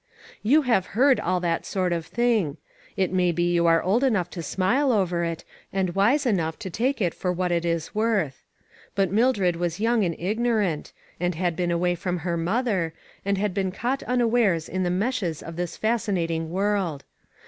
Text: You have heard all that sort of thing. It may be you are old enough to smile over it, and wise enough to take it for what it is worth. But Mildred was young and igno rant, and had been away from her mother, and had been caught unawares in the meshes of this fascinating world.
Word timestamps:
You 0.41 0.63
have 0.63 0.87
heard 0.97 1.19
all 1.19 1.39
that 1.41 1.63
sort 1.63 1.93
of 1.93 2.07
thing. 2.07 2.57
It 2.97 3.13
may 3.13 3.31
be 3.31 3.53
you 3.53 3.67
are 3.67 3.83
old 3.83 4.03
enough 4.03 4.31
to 4.31 4.41
smile 4.41 4.91
over 4.91 5.23
it, 5.23 5.43
and 5.71 5.93
wise 5.93 6.25
enough 6.25 6.57
to 6.57 6.71
take 6.71 6.99
it 6.99 7.13
for 7.13 7.31
what 7.31 7.51
it 7.51 7.63
is 7.65 7.93
worth. 7.93 8.43
But 8.95 9.11
Mildred 9.11 9.57
was 9.57 9.79
young 9.79 10.03
and 10.03 10.17
igno 10.17 10.57
rant, 10.57 10.91
and 11.19 11.35
had 11.35 11.55
been 11.55 11.69
away 11.69 11.93
from 11.93 12.17
her 12.25 12.35
mother, 12.35 12.95
and 13.23 13.37
had 13.37 13.53
been 13.53 13.71
caught 13.71 14.01
unawares 14.01 14.67
in 14.67 14.81
the 14.81 14.89
meshes 14.89 15.43
of 15.43 15.55
this 15.55 15.77
fascinating 15.77 16.49
world. 16.49 17.03